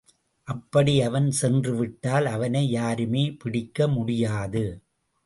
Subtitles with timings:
[0.47, 4.65] அப்படி அவன் சென்றுவிட்டால் அவனை யாருமே பிடிக்க முடியாது.